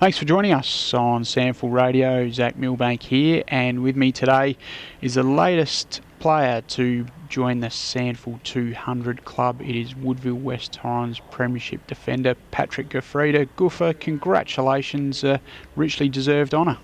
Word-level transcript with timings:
Thanks 0.00 0.18
for 0.18 0.24
joining 0.24 0.52
us 0.52 0.92
on 0.92 1.22
SANFL 1.22 1.72
Radio. 1.72 2.28
Zach 2.28 2.56
Milbank 2.56 3.00
here, 3.00 3.44
and 3.46 3.80
with 3.80 3.94
me 3.94 4.10
today 4.10 4.56
is 5.00 5.14
the 5.14 5.22
latest 5.22 6.00
player 6.18 6.62
to 6.62 7.06
join 7.28 7.60
the 7.60 7.68
SANFL 7.68 8.42
200 8.42 9.24
club. 9.24 9.62
It 9.62 9.76
is 9.76 9.94
Woodville 9.94 10.34
West 10.34 10.72
Torrens 10.72 11.20
Premiership 11.30 11.86
defender 11.86 12.34
Patrick 12.50 12.88
Giuffreda. 12.88 13.48
Guffer, 13.54 13.92
congratulations, 13.92 15.22
uh, 15.22 15.38
richly 15.76 16.08
deserved 16.08 16.54
honour. 16.54 16.78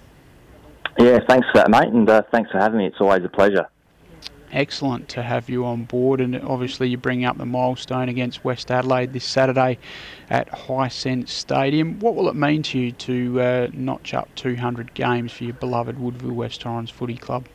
Yeah, 0.96 1.18
thanks 1.28 1.48
for 1.52 1.58
that, 1.58 1.68
mate, 1.68 1.88
and 1.92 2.08
uh, 2.08 2.22
thanks 2.30 2.52
for 2.52 2.58
having 2.58 2.78
me. 2.78 2.86
It's 2.86 3.00
always 3.00 3.24
a 3.24 3.28
pleasure 3.28 3.66
excellent 4.52 5.08
to 5.10 5.22
have 5.22 5.48
you 5.48 5.64
on 5.64 5.84
board. 5.84 6.20
And 6.20 6.36
obviously, 6.36 6.88
you 6.88 6.96
bring 6.96 7.24
up 7.24 7.38
the 7.38 7.46
milestone 7.46 8.08
against 8.08 8.44
West 8.44 8.70
Adelaide 8.70 9.12
this 9.12 9.24
Saturday 9.24 9.78
at 10.28 10.48
High 10.48 10.88
Hisense 10.88 11.28
Stadium. 11.28 11.98
What 12.00 12.14
will 12.14 12.28
it 12.28 12.36
mean 12.36 12.62
to 12.64 12.78
you 12.78 12.92
to 12.92 13.40
uh, 13.40 13.68
notch 13.72 14.14
up 14.14 14.28
200 14.34 14.94
games 14.94 15.32
for 15.32 15.44
your 15.44 15.54
beloved 15.54 15.98
Woodville 15.98 16.32
West 16.32 16.60
Torrens 16.60 16.90
Footy 16.90 17.16
Club? 17.16 17.46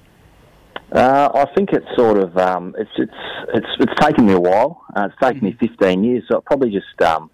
Uh, 0.91 1.29
I 1.33 1.45
think 1.55 1.73
it's 1.73 1.87
sort 1.95 2.17
of 2.17 2.37
um, 2.37 2.75
it's 2.77 2.91
it's 2.97 3.11
it's 3.53 3.67
it's 3.79 3.93
taken 3.99 4.27
me 4.27 4.33
a 4.33 4.39
while. 4.39 4.83
Uh, 4.95 5.09
it's 5.09 5.19
taken 5.21 5.37
mm-hmm. 5.37 5.65
me 5.65 5.67
15 5.69 6.03
years, 6.03 6.23
so 6.29 6.41
probably 6.41 6.69
just 6.69 7.01
um, 7.01 7.29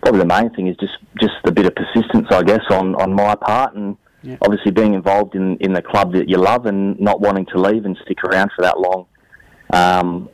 probably 0.00 0.20
the 0.20 0.26
main 0.26 0.50
thing 0.54 0.68
is 0.68 0.76
just 0.76 0.94
just 1.20 1.34
a 1.44 1.52
bit 1.52 1.66
of 1.66 1.74
persistence, 1.74 2.28
I 2.30 2.42
guess, 2.42 2.62
on 2.70 2.94
on 2.94 3.12
my 3.12 3.34
part 3.34 3.74
and 3.74 3.96
yeah. 4.24 4.36
Obviously, 4.40 4.70
being 4.70 4.94
involved 4.94 5.34
in, 5.34 5.58
in 5.58 5.74
the 5.74 5.82
club 5.82 6.12
that 6.14 6.30
you 6.30 6.38
love 6.38 6.64
and 6.64 6.98
not 6.98 7.20
wanting 7.20 7.44
to 7.46 7.60
leave 7.60 7.84
and 7.84 7.96
stick 8.04 8.24
around 8.24 8.50
for 8.56 8.62
that 8.62 8.80
long 8.80 9.06
um, 9.72 10.30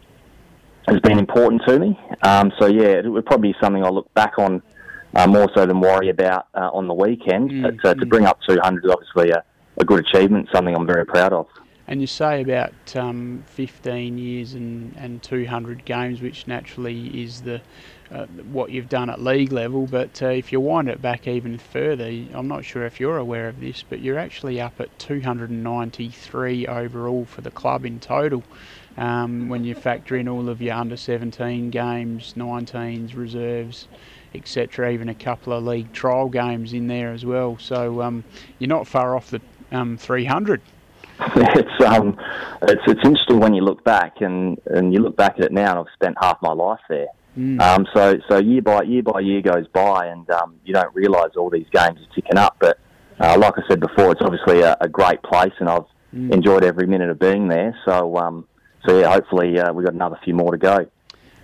has 0.87 1.01
been 1.01 1.19
important 1.19 1.61
to 1.67 1.79
me. 1.79 1.98
Um, 2.23 2.53
so, 2.61 2.67
yeah, 2.67 2.98
it 2.98 3.09
would 3.09 3.27
probably 3.27 3.51
be 3.53 3.59
something 3.61 3.84
I'll 3.84 3.95
look 3.95 4.12
back 4.15 4.39
on 4.39 4.62
uh, 5.17 5.27
more 5.27 5.51
so 5.57 5.67
than 5.67 5.81
worry 5.81 6.09
about 6.09 6.47
uh, 6.55 6.71
on 6.73 6.87
the 6.87 6.95
weekend. 6.95 7.51
Mm, 7.51 7.62
but 7.62 7.91
uh, 7.91 7.95
to 7.95 8.07
mm. 8.07 8.09
bring 8.09 8.27
up 8.27 8.39
200 8.48 8.84
is 8.84 8.91
obviously 8.91 9.31
a, 9.31 9.43
a 9.79 9.84
good 9.84 10.07
achievement, 10.07 10.48
something 10.53 10.75
I'm 10.75 10.86
very 10.86 11.05
proud 11.05 11.33
of. 11.33 11.48
And 11.89 12.01
you 12.01 12.07
say 12.07 12.42
about 12.42 12.73
um, 12.95 13.42
15 13.47 14.17
years 14.17 14.55
and, 14.55 14.95
and 14.97 15.20
200 15.20 15.84
games, 15.84 16.23
which 16.23 16.47
naturally 16.47 17.25
is 17.25 17.42
the 17.42 17.61
what 18.11 18.70
you've 18.70 18.89
done 18.89 19.08
at 19.08 19.20
league 19.20 19.53
level. 19.53 19.86
But 19.86 20.20
uh, 20.22 20.28
if 20.28 20.53
you 20.53 20.61
wind 20.61 20.89
it 20.89 21.00
back 21.00 21.27
even 21.27 21.58
further, 21.58 22.06
I'm 22.34 22.48
not 22.48 22.64
sure 22.64 22.84
if 22.84 22.98
you're 22.98 23.19
aware 23.19 23.48
of 23.48 23.61
this, 23.61 23.84
but 23.89 24.00
you're 24.00 24.19
actually 24.19 24.61
up 24.61 24.80
at 24.80 24.97
293 24.98 26.67
overall 26.67 27.25
for 27.25 27.41
the 27.41 27.50
club 27.50 27.84
in 27.84 28.00
total. 28.00 28.42
Um, 28.97 29.48
when 29.48 29.64
you 29.64 29.75
factor 29.75 30.17
in 30.17 30.28
all 30.28 30.48
of 30.48 30.61
your 30.61 30.75
under 30.75 30.97
17 30.97 31.70
games, 31.70 32.34
19s, 32.36 33.14
reserves, 33.14 33.86
etc., 34.34 34.92
even 34.92 35.08
a 35.08 35.14
couple 35.14 35.52
of 35.52 35.64
league 35.64 35.92
trial 35.92 36.28
games 36.28 36.72
in 36.72 36.89
there 36.89 37.12
as 37.12 37.24
well. 37.24 37.56
So 37.58 38.02
um, 38.02 38.24
you're 38.58 38.69
not 38.69 38.86
far 38.86 39.17
off 39.17 39.30
the 39.30 39.41
um, 39.70 39.97
300. 39.97 40.61
it's 41.36 41.84
um, 41.84 42.19
it's 42.62 42.83
it's 42.86 43.00
interesting 43.05 43.41
when 43.41 43.55
you 43.55 43.62
look 43.62 43.84
back 43.84 44.20
and, 44.20 44.58
and 44.67 44.92
you 44.92 45.00
look 45.00 45.17
back 45.17 45.34
at 45.39 45.45
it 45.45 45.52
now. 45.52 45.70
And 45.70 45.78
I've 45.80 45.95
spent 45.95 46.17
half 46.20 46.39
my 46.42 46.52
life 46.52 46.80
there. 46.89 47.08
Mm. 47.39 47.61
Um, 47.61 47.86
so 47.95 48.19
so 48.28 48.39
year 48.39 48.62
by 48.62 48.83
year 48.83 49.03
by 49.03 49.20
year 49.20 49.41
goes 49.41 49.67
by, 49.69 50.06
and 50.06 50.28
um, 50.31 50.56
you 50.64 50.75
don't 50.75 50.95
realise 50.95 51.33
all 51.36 51.50
these 51.50 51.69
games 51.73 51.98
are 52.00 52.14
ticking 52.14 52.36
up. 52.36 52.56
But 52.59 52.78
uh, 53.19 53.36
like 53.39 53.55
I 53.56 53.62
said 53.69 53.81
before, 53.81 54.12
it's 54.12 54.23
obviously 54.23 54.61
a, 54.61 54.77
a 54.81 54.89
great 54.89 55.23
place, 55.23 55.53
and 55.58 55.69
I've 55.69 55.84
mm. 56.14 56.33
enjoyed 56.33 56.64
every 56.64 56.86
minute 56.86 57.11
of 57.11 57.19
being 57.19 57.48
there. 57.48 57.77
So 57.84 58.17
um, 58.17 58.47
so 58.86 58.98
yeah, 58.98 59.12
hopefully 59.12 59.58
uh, 59.58 59.73
we've 59.73 59.84
got 59.84 59.95
another 59.95 60.19
few 60.25 60.34
more 60.34 60.53
to 60.53 60.58
go. 60.58 60.86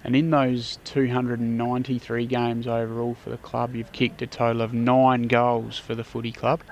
And 0.04 0.14
in 0.14 0.30
those 0.30 0.78
293 0.84 2.26
games 2.26 2.68
overall 2.68 3.14
for 3.14 3.30
the 3.30 3.38
club, 3.38 3.74
you've 3.74 3.90
kicked 3.90 4.22
a 4.22 4.26
total 4.26 4.62
of 4.62 4.72
nine 4.72 5.22
goals 5.26 5.80
for 5.80 5.96
the 5.96 6.04
footy 6.04 6.30
club. 6.30 6.62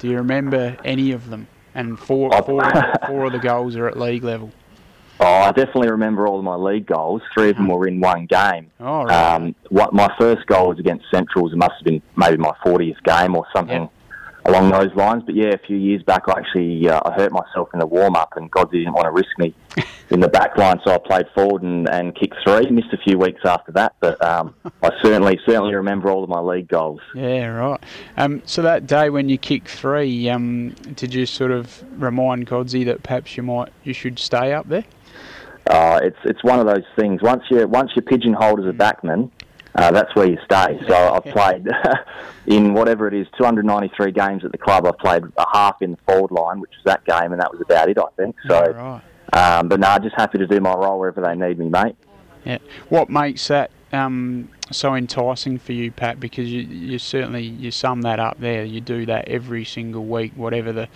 Do 0.00 0.08
you 0.08 0.16
remember 0.16 0.76
any 0.84 1.12
of 1.12 1.30
them? 1.30 1.46
and 1.74 1.98
four, 1.98 2.30
four, 2.42 2.62
four 3.06 3.26
of 3.26 3.32
the 3.32 3.38
goals 3.38 3.76
are 3.76 3.88
at 3.88 3.98
league 3.98 4.24
level. 4.24 4.52
Oh, 5.20 5.24
I 5.24 5.52
definitely 5.52 5.90
remember 5.90 6.26
all 6.26 6.38
of 6.38 6.44
my 6.44 6.56
league 6.56 6.86
goals. 6.86 7.22
Three 7.32 7.50
of 7.50 7.56
them 7.56 7.68
were 7.68 7.86
in 7.86 8.00
one 8.00 8.26
game. 8.26 8.70
Oh, 8.80 9.04
right. 9.04 9.34
Um, 9.34 9.54
what 9.68 9.92
my 9.92 10.12
first 10.18 10.46
goal 10.46 10.68
was 10.68 10.78
against 10.78 11.04
Centrals. 11.10 11.52
It 11.52 11.56
must 11.56 11.74
have 11.78 11.84
been 11.84 12.02
maybe 12.16 12.38
my 12.38 12.52
40th 12.64 13.02
game 13.04 13.36
or 13.36 13.46
something. 13.54 13.82
Yep 13.82 13.92
along 14.44 14.70
those 14.70 14.94
lines. 14.94 15.22
But 15.24 15.34
yeah, 15.34 15.50
a 15.50 15.58
few 15.58 15.76
years 15.76 16.02
back, 16.02 16.24
I 16.28 16.38
actually 16.38 16.88
uh, 16.88 17.00
I 17.04 17.12
hurt 17.12 17.32
myself 17.32 17.68
in 17.72 17.80
the 17.80 17.86
warm 17.86 18.16
up, 18.16 18.36
and 18.36 18.50
God 18.50 18.70
didn't 18.70 18.92
want 18.92 19.04
to 19.04 19.10
risk 19.10 19.38
me 19.38 19.54
in 20.10 20.20
the 20.20 20.28
back 20.28 20.56
line, 20.56 20.80
so 20.84 20.92
I 20.92 20.98
played 20.98 21.26
forward 21.34 21.62
and, 21.62 21.88
and 21.88 22.14
kicked 22.14 22.36
three. 22.44 22.68
Missed 22.70 22.92
a 22.92 22.98
few 22.98 23.18
weeks 23.18 23.42
after 23.44 23.72
that, 23.72 23.94
but 24.00 24.22
um, 24.24 24.54
I 24.82 24.90
certainly 25.02 25.38
certainly 25.46 25.74
remember 25.74 26.10
all 26.10 26.22
of 26.22 26.28
my 26.28 26.40
league 26.40 26.68
goals. 26.68 27.00
Yeah, 27.14 27.46
right. 27.46 27.82
Um, 28.16 28.42
so 28.44 28.62
that 28.62 28.86
day 28.86 29.10
when 29.10 29.28
you 29.28 29.38
kicked 29.38 29.68
three, 29.68 30.28
um, 30.28 30.70
did 30.94 31.14
you 31.14 31.26
sort 31.26 31.50
of 31.50 31.82
remind 32.00 32.46
Godsey 32.46 32.84
that 32.86 33.02
perhaps 33.02 33.36
you 33.36 33.42
might 33.42 33.72
you 33.84 33.92
should 33.92 34.18
stay 34.18 34.52
up 34.52 34.68
there? 34.68 34.84
Uh, 35.68 36.00
it's 36.02 36.18
it's 36.24 36.42
one 36.42 36.58
of 36.58 36.66
those 36.66 36.84
things. 36.96 37.22
Once 37.22 37.44
you 37.50 37.66
once 37.66 37.92
you're 37.94 38.02
pigeonholed 38.02 38.60
as 38.60 38.66
a 38.66 38.72
mm. 38.72 38.78
backman, 38.78 39.30
uh, 39.74 39.90
that's 39.90 40.14
where 40.14 40.28
you 40.28 40.38
stay. 40.44 40.80
So 40.88 40.94
I've 40.94 41.24
played 41.24 41.66
in 42.46 42.74
whatever 42.74 43.08
it 43.08 43.14
is, 43.14 43.26
293 43.38 44.12
games 44.12 44.44
at 44.44 44.52
the 44.52 44.58
club. 44.58 44.86
I've 44.86 44.98
played 44.98 45.22
a 45.36 45.46
half 45.52 45.80
in 45.80 45.92
the 45.92 45.98
forward 46.06 46.30
line, 46.30 46.60
which 46.60 46.72
was 46.76 46.84
that 46.84 47.04
game, 47.04 47.32
and 47.32 47.40
that 47.40 47.50
was 47.50 47.60
about 47.60 47.88
it, 47.88 47.98
I 47.98 48.06
think. 48.16 48.36
So, 48.46 48.60
right. 48.72 49.58
um, 49.58 49.68
but 49.68 49.80
no, 49.80 49.98
just 49.98 50.16
happy 50.16 50.38
to 50.38 50.46
do 50.46 50.60
my 50.60 50.74
role 50.74 50.98
wherever 50.98 51.20
they 51.20 51.34
need 51.34 51.58
me, 51.58 51.68
mate. 51.68 51.96
Yeah. 52.44 52.58
What 52.88 53.08
makes 53.08 53.48
that 53.48 53.70
um, 53.92 54.50
so 54.70 54.94
enticing 54.94 55.58
for 55.58 55.72
you, 55.72 55.90
Pat? 55.90 56.20
Because 56.20 56.50
you, 56.50 56.60
you 56.60 56.98
certainly 56.98 57.42
you 57.42 57.70
sum 57.70 58.02
that 58.02 58.20
up 58.20 58.38
there. 58.38 58.64
You 58.64 58.80
do 58.80 59.06
that 59.06 59.28
every 59.28 59.64
single 59.64 60.04
week, 60.04 60.32
whatever 60.36 60.72
the 60.72 60.88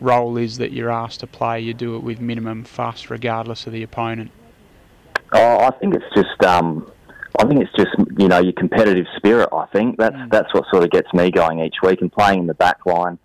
role 0.00 0.36
is 0.36 0.58
that 0.58 0.72
you're 0.72 0.90
asked 0.90 1.20
to 1.20 1.26
play. 1.26 1.60
You 1.60 1.74
do 1.74 1.96
it 1.96 2.02
with 2.02 2.20
minimum 2.20 2.64
fuss, 2.64 3.10
regardless 3.10 3.66
of 3.66 3.72
the 3.72 3.82
opponent. 3.82 4.30
Oh, 5.32 5.58
I 5.60 5.70
think 5.78 5.94
it's 5.94 6.14
just 6.14 6.42
um, 6.44 6.90
I 7.40 7.44
think 7.46 7.60
it's 7.60 7.72
just 7.76 7.90
you 8.18 8.28
know 8.28 8.38
your 8.38 8.52
competitive 8.52 9.06
spirit. 9.16 9.48
I 9.52 9.66
think 9.66 9.98
that's 9.98 10.14
mm. 10.14 10.30
that's 10.30 10.52
what 10.54 10.64
sort 10.70 10.84
of 10.84 10.90
gets 10.90 11.12
me 11.12 11.30
going 11.30 11.60
each 11.60 11.76
week 11.82 12.00
and 12.00 12.12
playing 12.12 12.40
in 12.40 12.46
the 12.46 12.54
back 12.54 12.86
line. 12.86 13.18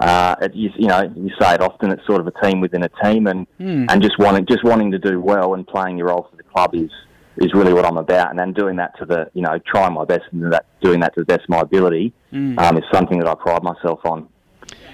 Uh, 0.00 0.34
it, 0.42 0.54
you, 0.54 0.70
you, 0.76 0.88
know, 0.88 1.02
you 1.14 1.30
say 1.40 1.54
it 1.54 1.60
often. 1.60 1.92
It's 1.92 2.04
sort 2.04 2.20
of 2.20 2.26
a 2.26 2.32
team 2.42 2.60
within 2.60 2.82
a 2.82 2.90
team, 3.02 3.26
and 3.26 3.46
mm. 3.58 3.86
and 3.88 4.02
just 4.02 4.18
wanting 4.18 4.44
just 4.46 4.64
wanting 4.64 4.90
to 4.90 4.98
do 4.98 5.20
well 5.20 5.54
and 5.54 5.66
playing 5.66 5.96
your 5.96 6.08
role 6.08 6.26
for 6.28 6.36
the 6.36 6.42
club 6.42 6.74
is 6.74 6.90
is 7.38 7.52
really 7.54 7.72
what 7.72 7.84
I'm 7.84 7.96
about. 7.96 8.30
And 8.30 8.38
then 8.38 8.52
doing 8.52 8.76
that 8.76 8.96
to 8.98 9.04
the 9.04 9.30
you 9.34 9.42
know 9.42 9.58
trying 9.66 9.94
my 9.94 10.04
best 10.04 10.24
and 10.32 10.52
that 10.52 10.66
doing 10.80 11.00
that 11.00 11.14
to 11.14 11.20
the 11.20 11.26
best 11.26 11.42
of 11.42 11.48
my 11.50 11.60
ability 11.60 12.12
mm. 12.32 12.58
um, 12.58 12.76
is 12.76 12.84
something 12.92 13.18
that 13.18 13.28
I 13.28 13.34
pride 13.34 13.62
myself 13.62 14.00
on. 14.04 14.28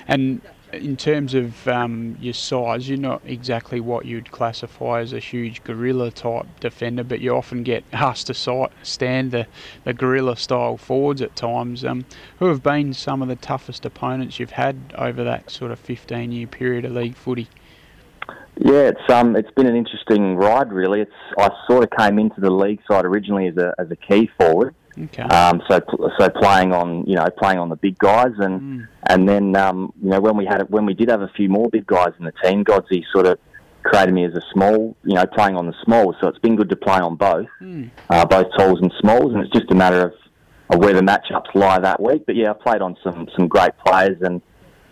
And 0.06 0.40
in 0.72 0.96
terms 0.96 1.34
of 1.34 1.66
um, 1.68 2.16
your 2.20 2.34
size, 2.34 2.88
you're 2.88 2.98
not 2.98 3.22
exactly 3.24 3.80
what 3.80 4.04
you'd 4.04 4.30
classify 4.30 5.00
as 5.00 5.12
a 5.12 5.18
huge 5.18 5.62
gorilla 5.64 6.10
type 6.10 6.46
defender, 6.60 7.04
but 7.04 7.20
you 7.20 7.34
often 7.34 7.62
get 7.62 7.84
asked 7.92 8.28
to 8.28 8.68
stand 8.82 9.30
the, 9.30 9.46
the 9.84 9.92
gorilla 9.92 10.36
style 10.36 10.76
forwards 10.76 11.22
at 11.22 11.34
times. 11.36 11.84
Um, 11.84 12.04
who 12.38 12.46
have 12.46 12.62
been 12.62 12.94
some 12.94 13.22
of 13.22 13.28
the 13.28 13.36
toughest 13.36 13.84
opponents 13.84 14.38
you've 14.38 14.52
had 14.52 14.94
over 14.96 15.24
that 15.24 15.50
sort 15.50 15.70
of 15.70 15.78
15 15.78 16.32
year 16.32 16.46
period 16.46 16.84
of 16.84 16.92
league 16.92 17.16
footy? 17.16 17.48
Yeah, 18.62 18.88
it's 18.88 19.10
um, 19.10 19.36
it's 19.36 19.50
been 19.52 19.66
an 19.66 19.74
interesting 19.74 20.36
ride. 20.36 20.72
Really, 20.72 21.00
it's 21.00 21.12
I 21.38 21.50
sort 21.66 21.82
of 21.82 21.90
came 21.98 22.18
into 22.18 22.40
the 22.40 22.50
league 22.50 22.80
side 22.88 23.04
originally 23.04 23.48
as 23.48 23.56
a 23.56 23.74
as 23.78 23.90
a 23.90 23.96
key 23.96 24.30
forward, 24.38 24.74
Okay. 24.98 25.22
Um, 25.22 25.62
so 25.68 25.80
so 26.18 26.28
playing 26.28 26.72
on 26.72 27.04
you 27.06 27.16
know 27.16 27.26
playing 27.38 27.58
on 27.58 27.68
the 27.68 27.76
big 27.76 27.98
guys 27.98 28.32
and 28.38 28.60
mm. 28.60 28.88
and 29.08 29.28
then 29.28 29.56
um, 29.56 29.92
you 30.02 30.10
know 30.10 30.20
when 30.20 30.36
we 30.36 30.44
had 30.44 30.62
when 30.70 30.84
we 30.84 30.94
did 30.94 31.08
have 31.08 31.22
a 31.22 31.30
few 31.36 31.48
more 31.48 31.68
big 31.70 31.86
guys 31.86 32.12
in 32.18 32.24
the 32.24 32.32
team, 32.44 32.64
Godsey 32.64 33.04
sort 33.12 33.26
of 33.26 33.38
created 33.82 34.12
me 34.12 34.24
as 34.24 34.34
a 34.34 34.42
small 34.52 34.96
you 35.04 35.14
know 35.14 35.24
playing 35.26 35.56
on 35.56 35.66
the 35.66 35.74
smalls. 35.84 36.16
So 36.20 36.28
it's 36.28 36.38
been 36.38 36.56
good 36.56 36.68
to 36.70 36.76
play 36.76 36.98
on 36.98 37.16
both, 37.16 37.46
mm. 37.60 37.90
uh, 38.08 38.26
both 38.26 38.46
talls 38.56 38.80
and 38.80 38.92
smalls, 39.00 39.32
and 39.32 39.42
it's 39.42 39.52
just 39.52 39.70
a 39.70 39.74
matter 39.74 40.06
of, 40.06 40.12
of 40.70 40.78
where 40.80 40.92
the 40.92 41.02
matchups 41.02 41.54
lie 41.54 41.78
that 41.78 42.00
week. 42.00 42.26
But 42.26 42.36
yeah, 42.36 42.50
I 42.50 42.54
played 42.54 42.82
on 42.82 42.96
some 43.02 43.28
some 43.36 43.48
great 43.48 43.72
players 43.84 44.18
and. 44.20 44.42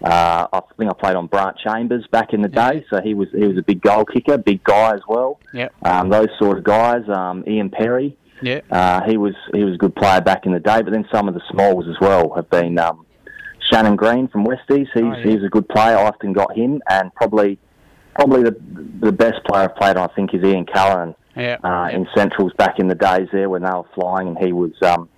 Uh, 0.03 0.47
I 0.53 0.61
think 0.77 0.91
I 0.91 0.95
played 0.95 1.17
on 1.17 1.27
Brant 1.27 1.57
Chambers 1.59 2.07
back 2.13 2.33
in 2.33 2.43
the 2.43 2.49
day, 2.49 2.85
so 2.89 3.01
he 3.01 3.15
was 3.15 3.29
he 3.33 3.45
was 3.45 3.59
a 3.59 3.63
big 3.63 3.81
goal 3.81 4.05
kicker, 4.05 4.39
big 4.39 4.63
guy 4.63 4.95
as 4.95 5.01
well. 5.09 5.41
Yeah, 5.53 5.69
um, 5.83 6.09
those 6.09 6.29
sort 6.39 6.59
of 6.59 6.65
guys. 6.65 7.03
Um, 7.09 7.43
Ian 7.49 7.69
Perry, 7.69 8.17
yeah. 8.43 8.61
Uh, 8.71 9.03
he 9.09 9.17
was 9.17 9.35
he 9.53 9.65
was 9.65 9.75
a 9.75 9.79
good 9.79 9.95
player 9.97 10.21
back 10.21 10.47
in 10.47 10.53
the 10.53 10.61
day, 10.61 10.83
but 10.83 10.93
then 10.93 11.07
some 11.13 11.29
of 11.29 11.35
the 11.35 11.43
smalls 11.51 11.87
as 11.89 11.97
well 12.01 12.33
have 12.35 12.49
been 12.51 12.79
um, 12.79 13.07
Shannon 13.71 13.97
Green 13.97 14.29
from 14.29 14.47
Westies. 14.47 14.87
He's 14.95 15.03
oh, 15.03 15.15
yeah. 15.15 15.23
he's 15.25 15.43
a 15.43 15.49
good 15.49 15.69
player. 15.69 15.97
I 15.97 16.05
often 16.05 16.33
got 16.33 16.57
him, 16.57 16.81
and 16.89 17.15
probably 17.15 17.59
probably 18.15 18.43
the 18.43 18.57
the 19.01 19.13
best 19.13 19.45
player 19.45 19.65
I've 19.65 19.77
played 19.77 19.97
on 19.97 20.09
I 20.09 20.15
think 20.15 20.35
is 20.35 20.43
Ian 20.43 20.67
Callinan. 20.67 21.15
Yeah. 21.37 21.57
Uh, 21.63 21.89
in 21.93 22.09
Centrals 22.17 22.53
back 22.55 22.81
in 22.81 22.89
the 22.89 22.97
days 22.97 23.29
there 23.33 23.49
when 23.49 23.63
they 23.63 23.71
were 23.71 23.85
flying, 23.95 24.29
and 24.29 24.39
he 24.39 24.53
was 24.53 24.73
um, 24.83 25.09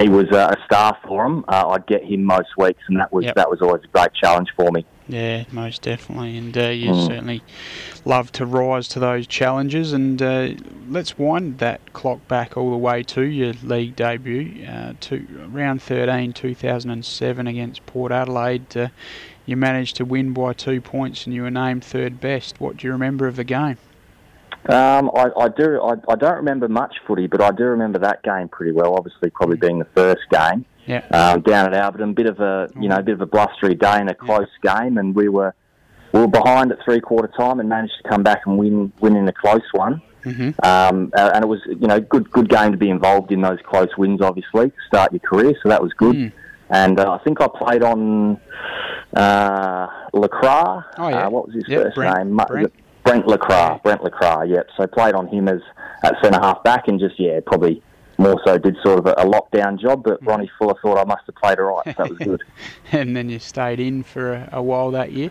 he 0.00 0.08
was 0.08 0.30
uh, 0.32 0.54
a 0.56 0.64
star 0.64 0.96
for 1.06 1.24
him. 1.24 1.44
Uh, 1.48 1.68
I'd 1.68 1.86
get 1.86 2.04
him 2.04 2.24
most 2.24 2.56
weeks, 2.56 2.82
and 2.88 2.98
that 2.98 3.12
was 3.12 3.24
yep. 3.24 3.34
that 3.36 3.50
was 3.50 3.62
always 3.62 3.82
a 3.84 3.88
great 3.88 4.12
challenge 4.14 4.48
for 4.56 4.70
me. 4.70 4.84
Yeah, 5.08 5.44
most 5.52 5.82
definitely, 5.82 6.36
and 6.36 6.56
uh, 6.56 6.68
you 6.68 6.90
mm. 6.90 7.06
certainly 7.06 7.42
love 8.04 8.32
to 8.32 8.46
rise 8.46 8.88
to 8.88 8.98
those 8.98 9.26
challenges. 9.26 9.92
And 9.92 10.20
uh, 10.20 10.50
let's 10.88 11.16
wind 11.16 11.58
that 11.58 11.92
clock 11.92 12.26
back 12.26 12.56
all 12.56 12.70
the 12.72 12.76
way 12.76 13.04
to 13.04 13.22
your 13.22 13.52
league 13.62 13.94
debut, 13.94 14.66
uh, 14.66 14.94
to 15.00 15.26
round 15.48 15.80
13, 15.82 16.32
2007 16.32 17.46
against 17.46 17.86
Port 17.86 18.10
Adelaide. 18.10 18.76
Uh, 18.76 18.88
you 19.44 19.56
managed 19.56 19.94
to 19.96 20.04
win 20.04 20.32
by 20.32 20.52
two 20.52 20.80
points, 20.80 21.24
and 21.24 21.34
you 21.34 21.42
were 21.42 21.50
named 21.50 21.84
third 21.84 22.20
best. 22.20 22.60
What 22.60 22.78
do 22.78 22.86
you 22.88 22.92
remember 22.92 23.28
of 23.28 23.36
the 23.36 23.44
game? 23.44 23.78
Um, 24.68 25.10
I, 25.14 25.30
I, 25.38 25.48
do. 25.48 25.80
I, 25.80 25.94
I, 26.08 26.16
don't 26.16 26.36
remember 26.36 26.68
much 26.68 26.96
footy, 27.06 27.26
but 27.26 27.40
I 27.40 27.52
do 27.52 27.64
remember 27.64 28.00
that 28.00 28.22
game 28.24 28.48
pretty 28.48 28.72
well. 28.72 28.94
Obviously, 28.94 29.30
probably 29.30 29.56
being 29.56 29.78
the 29.78 29.86
first 29.94 30.22
game. 30.30 30.64
Yeah. 30.86 31.04
Um, 31.10 31.42
down 31.42 31.72
at 31.72 31.80
Alberton, 31.80 32.14
bit 32.14 32.26
of 32.26 32.40
a 32.40 32.68
you 32.80 32.88
know, 32.88 33.02
bit 33.02 33.14
of 33.14 33.20
a 33.20 33.26
blustery 33.26 33.74
day 33.74 33.96
and 33.96 34.08
a 34.08 34.14
close 34.14 34.48
yeah. 34.64 34.82
game, 34.82 34.98
and 34.98 35.14
we 35.14 35.28
were 35.28 35.54
we 36.12 36.20
were 36.20 36.28
behind 36.28 36.72
at 36.72 36.78
three 36.84 37.00
quarter 37.00 37.28
time 37.36 37.60
and 37.60 37.68
managed 37.68 37.94
to 38.02 38.08
come 38.08 38.22
back 38.22 38.42
and 38.46 38.58
win 38.58 38.92
win 39.00 39.16
in 39.16 39.28
a 39.28 39.32
close 39.32 39.62
one. 39.72 40.02
Mm-hmm. 40.24 40.50
Um, 40.64 41.12
and 41.16 41.44
it 41.44 41.48
was 41.48 41.60
you 41.66 41.86
know 41.86 42.00
good 42.00 42.30
good 42.32 42.48
game 42.48 42.72
to 42.72 42.78
be 42.78 42.90
involved 42.90 43.30
in 43.30 43.40
those 43.40 43.58
close 43.64 43.96
wins, 43.96 44.20
obviously 44.20 44.70
to 44.70 44.76
start 44.86 45.12
your 45.12 45.20
career. 45.20 45.54
So 45.62 45.68
that 45.68 45.82
was 45.82 45.92
good. 45.92 46.16
Mm. 46.16 46.32
And 46.70 46.98
uh, 46.98 47.12
I 47.12 47.18
think 47.22 47.40
I 47.40 47.46
played 47.46 47.84
on 47.84 48.40
uh, 49.16 49.86
Lacroix. 50.12 50.82
Oh 50.98 51.08
yeah. 51.08 51.26
Uh, 51.26 51.30
what 51.30 51.46
was 51.46 51.54
his 51.54 51.64
yep, 51.68 51.84
first 51.84 51.94
Brent, 51.94 52.26
name? 52.26 52.36
Brent. 52.36 52.72
Brent 53.06 53.26
Lacroix. 53.26 53.78
Brent 53.82 54.02
Lacroix. 54.02 54.44
Yep. 54.44 54.68
So 54.76 54.86
played 54.86 55.14
on 55.14 55.28
him 55.28 55.48
as 55.48 55.60
at 56.02 56.14
centre 56.22 56.40
half 56.40 56.62
back 56.62 56.88
and 56.88 57.00
just 57.00 57.18
yeah 57.18 57.40
probably 57.46 57.82
more 58.18 58.40
so 58.44 58.58
did 58.58 58.76
sort 58.82 58.98
of 58.98 59.06
a, 59.06 59.12
a 59.12 59.24
lockdown 59.24 59.78
job, 59.80 60.02
but 60.02 60.22
mm. 60.22 60.26
Ronnie 60.26 60.50
Fuller 60.58 60.74
thought 60.82 60.98
I 60.98 61.04
must 61.04 61.22
have 61.26 61.34
played 61.36 61.58
all 61.58 61.76
right, 61.76 61.96
so 61.96 62.02
that 62.02 62.10
was 62.10 62.18
good. 62.18 62.42
and 62.92 63.14
then 63.14 63.28
you 63.28 63.38
stayed 63.38 63.78
in 63.78 64.02
for 64.02 64.32
a, 64.32 64.48
a, 64.52 64.62
while 64.62 64.90
that 64.92 65.12
year? 65.12 65.30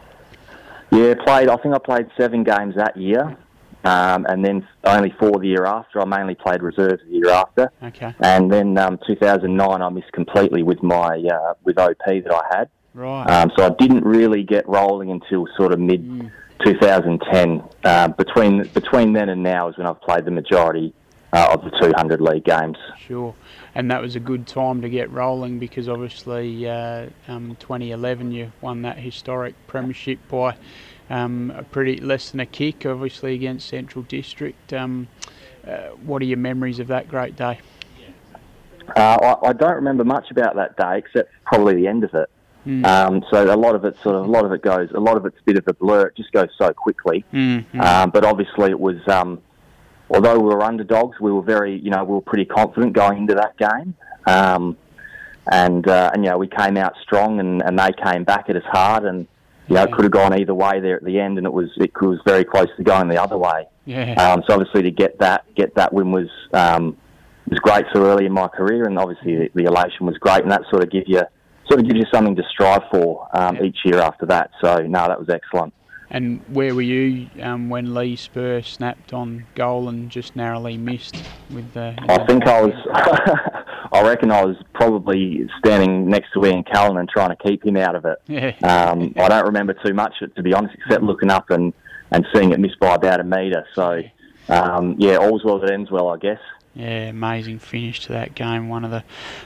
Yeah, 0.92 1.16
played. 1.26 1.50
I 1.50 1.58
think 1.58 1.74
I 1.74 1.80
played 1.80 2.10
seven 2.16 2.44
games 2.44 2.76
that 2.76 2.96
year, 2.96 3.36
um, 3.84 4.28
and 4.30 4.46
then 4.46 4.68
only 4.84 5.14
four 5.20 5.40
the 5.40 5.48
year 5.48 5.66
after. 5.66 6.00
I 6.00 6.06
mainly 6.06 6.36
played 6.36 6.62
reserves 6.62 7.02
the 7.08 7.12
year 7.12 7.30
after. 7.30 7.72
Okay. 7.82 8.14
And 8.20 8.52
then 8.52 8.78
um, 8.78 9.00
2009, 9.08 9.82
I 9.82 9.90
missed 9.90 10.12
completely 10.12 10.62
with 10.62 10.84
my 10.84 11.18
uh, 11.18 11.56
with 11.64 11.80
OP 11.80 11.98
that 12.06 12.32
I 12.32 12.56
had. 12.56 12.70
Right. 12.94 13.24
Um, 13.24 13.52
so 13.58 13.66
I 13.66 13.72
didn't 13.72 14.06
really 14.06 14.44
get 14.44 14.68
rolling 14.70 15.10
until 15.10 15.48
sort 15.58 15.74
of 15.74 15.80
mid 15.80 16.08
mm. 16.08 16.32
2010. 16.64 17.64
Uh, 17.84 18.08
between 18.10 18.64
between 18.70 19.14
then 19.14 19.30
and 19.30 19.44
now 19.44 19.68
is 19.68 19.78
when 19.78 19.88
I've 19.88 20.02
played 20.02 20.26
the 20.26 20.32
majority 20.32 20.94
uh, 21.34 21.50
of 21.52 21.64
the 21.64 21.72
200 21.82 22.22
league 22.22 22.44
games. 22.46 22.78
Sure, 22.98 23.36
and 23.74 23.90
that 23.92 24.02
was 24.02 24.16
a 24.16 24.20
good 24.20 24.48
time 24.48 24.82
to 24.82 24.90
get 24.90 25.12
rolling 25.12 25.60
because 25.60 25.90
obviously 25.90 26.68
uh, 26.68 27.08
um, 27.28 27.58
2011 27.60 28.32
you 28.32 28.52
won 28.62 28.84
that 28.84 28.98
historic 28.98 29.56
premiership 29.68 30.20
by 30.30 30.56
um, 31.10 31.52
a 31.52 31.64
pretty 31.64 31.98
less 31.98 32.32
than 32.32 32.40
a 32.40 32.46
kick, 32.46 32.86
obviously 32.86 33.34
against 33.36 33.68
Central 33.68 34.04
District. 34.04 34.74
Um, 34.74 35.08
uh, 35.68 35.90
what 36.06 36.22
are 36.22 36.26
your 36.26 36.38
memories 36.38 36.80
of 36.80 36.88
that 36.88 37.08
great 37.08 37.36
day? 37.36 37.60
Uh, 38.96 39.36
I, 39.44 39.50
I, 39.50 39.54
don't 39.54 39.76
remember 39.76 40.04
much 40.04 40.30
about 40.30 40.56
that 40.56 40.78
day 40.78 41.00
except 41.00 41.32
probably 41.44 41.74
the 41.74 41.88
end 41.88 42.04
of 42.04 42.14
it. 42.14 42.30
Mm. 42.66 42.86
Um, 42.86 43.24
so 43.32 43.54
a 43.54 43.56
lot 43.56 43.76
of 43.76 43.86
it 43.86 43.96
sort 44.02 44.16
of 44.16 44.26
a 44.26 44.30
lot 44.30 44.44
of 44.44 44.52
it 44.52 44.62
goes 44.62 44.90
a 44.96 45.00
lot 45.00 45.18
of 45.18 45.26
it's 45.26 45.38
a 45.38 45.44
bit 45.44 45.58
of 45.58 45.68
a 45.68 45.74
blur. 45.74 46.08
It 46.08 46.16
just 46.16 46.32
goes 46.32 46.50
so 46.58 46.74
quickly. 46.74 47.24
Mm-hmm. 47.32 47.80
Um, 47.80 48.10
but 48.10 48.26
obviously 48.26 48.72
it 48.72 48.80
was 48.80 49.08
um, 49.08 49.42
although 50.10 50.38
we 50.38 50.46
were 50.46 50.62
underdogs, 50.62 51.20
we 51.20 51.32
were 51.32 51.42
very, 51.42 51.80
you 51.80 51.90
know, 51.90 52.04
we 52.04 52.14
were 52.14 52.22
pretty 52.22 52.46
confident 52.46 52.94
going 52.94 53.20
into 53.20 53.36
that 53.36 53.58
game. 53.58 53.96
Um, 54.26 54.78
and, 55.52 55.88
uh, 55.88 56.12
and, 56.14 56.24
you 56.24 56.30
know, 56.30 56.38
we 56.38 56.48
came 56.48 56.78
out 56.78 56.94
strong 57.02 57.40
and, 57.40 57.62
and 57.62 57.78
they 57.78 57.92
came 58.04 58.24
back 58.24 58.50
at 58.50 58.56
us 58.56 58.64
hard 58.66 59.04
and, 59.04 59.28
you 59.68 59.76
know, 59.76 59.84
it 59.84 59.92
could 59.92 60.04
have 60.04 60.12
gone 60.12 60.38
either 60.40 60.54
way 60.54 60.80
there 60.80 60.96
at 60.96 61.04
the 61.04 61.20
end 61.20 61.38
and 61.38 61.46
it 61.46 61.54
was, 61.54 61.70
it 61.78 61.92
was 62.02 62.20
very 62.26 62.44
close 62.44 62.68
to 62.78 62.84
going 62.84 63.08
the 63.08 63.22
other 63.22 63.38
way. 63.38 63.68
Yeah. 63.86 64.14
Um, 64.14 64.44
so 64.48 64.56
obviously 64.56 64.84
to 64.84 64.92
get 64.92 65.20
that, 65.20 65.46
get 65.56 65.76
that 65.76 65.94
win 65.94 66.12
was, 66.12 66.30
um, 66.54 66.98
was 67.48 67.60
great 67.60 67.86
so 67.94 68.04
early 68.06 68.26
in 68.26 68.32
my 68.32 68.48
career 68.48 68.86
and 68.86 68.98
obviously 68.98 69.36
the, 69.36 69.50
the 69.54 69.64
elation 69.66 70.08
was 70.08 70.18
great 70.18 70.42
and 70.42 70.52
that 70.52 70.64
sort 70.72 70.84
of 70.84 70.90
give 70.90 71.04
you, 71.08 71.22
sort 71.68 71.80
of 71.80 71.88
gives 71.88 72.00
you 72.00 72.06
something 72.14 72.36
to 72.36 72.44
strive 72.50 72.84
for, 72.92 73.28
um, 73.34 73.64
each 73.64 73.78
year 73.86 74.00
after 74.00 74.26
that. 74.28 74.52
So 74.62 74.78
no, 74.80 75.08
that 75.08 75.20
was 75.20 75.30
excellent. 75.30 75.74
And 76.12 76.42
where 76.48 76.76
were 76.76 76.82
you 76.82 77.30
um, 77.42 77.70
when 77.70 77.94
Lee 77.96 78.16
Spur 78.16 78.62
snapped 78.62 79.12
on 79.12 79.46
goal 79.56 79.90
and 79.90 80.10
just 80.10 80.36
narrowly 80.36 80.78
missed 80.78 81.18
with 81.50 81.74
the? 81.74 81.96
I 82.08 82.26
think 82.26 82.46
I 82.46 82.62
was. 82.62 82.74
I 83.92 84.02
reckon 84.02 84.30
I 84.32 84.44
was 84.44 84.58
probably 84.74 85.50
standing 85.60 86.10
next 86.10 86.34
to 86.34 86.46
Ian 86.46 86.64
Callinan 86.64 87.08
trying 87.08 87.30
to 87.30 87.36
keep 87.36 87.66
him 87.66 87.78
out 87.78 87.96
of 87.96 88.06
it. 88.06 88.22
Yeah. 88.28 88.54
Um, 88.66 89.14
I 89.18 89.30
don't 89.30 89.46
remember 89.46 89.74
too 89.74 89.94
much, 89.94 90.16
to 90.20 90.44
be 90.44 90.54
honest, 90.54 90.76
except 90.76 91.04
looking 91.04 91.32
up 91.32 91.50
and, 91.50 91.74
and 92.12 92.26
seeing 92.34 92.52
it 92.52 92.60
miss 92.60 92.76
by 92.80 92.96
about 92.96 93.20
a 93.20 93.24
metre. 93.24 93.66
So, 93.74 94.02
um, 94.50 94.96
yeah, 94.98 95.18
all's 95.18 95.44
well 95.44 95.60
that 95.60 95.72
ends 95.72 95.90
well, 95.92 96.10
I 96.10 96.18
guess. 96.18 96.40
Yeah, 96.76 97.08
amazing 97.08 97.60
finish 97.60 98.02
to 98.02 98.12
that 98.12 98.36
game. 98.36 98.68
One 98.68 98.84
of 98.84 98.92
the 98.92 99.06